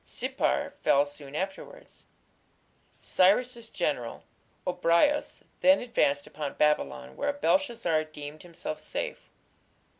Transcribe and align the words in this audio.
Sippar 0.03 0.73
fell 0.81 1.05
soon 1.05 1.35
afterwards. 1.35 2.07
Cyrus's 2.99 3.69
general, 3.69 4.23
Gobryas, 4.65 5.43
then 5.59 5.79
advanced 5.79 6.25
upon 6.25 6.55
Babylon, 6.55 7.15
where 7.15 7.31
Belshazzar 7.31 8.05
deemed 8.05 8.41
himself 8.41 8.79
safe. 8.79 9.29